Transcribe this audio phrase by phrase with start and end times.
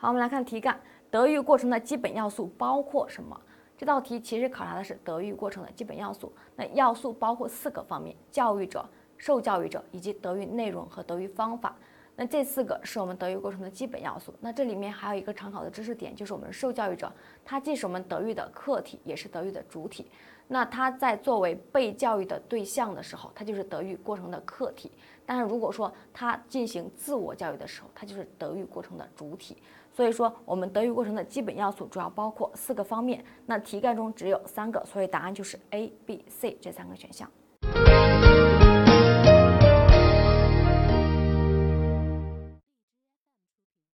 [0.00, 3.36] 好，我们来看题干，德育过程的基本要素包括什么？
[3.76, 11.74] 这道题其实考察的是德育过程的基本要素，那要素包括四个方面：教育者、受教育者以及德育内容和德育方法。
[12.20, 14.34] 那这四个是我们德育过程的基本要素。
[14.40, 17.12] 那这里面还有一个常考的知识点，就是我们受教育者，
[17.44, 20.10] 他既是我们德育的客体，也是德育的主体。
[20.48, 24.90] 那他在作为被教育的对象的时候，他就是德育过程的客体；
[25.24, 29.56] 但是如果说他进行自我教育的时候，他就是德育过程的主体。
[29.94, 33.24] 所以说，我们德育过程的基本要素主要包括四个方面。
[33.46, 37.30] 那题干中只有三个，所以答案就是 A、B、C 这三个选项。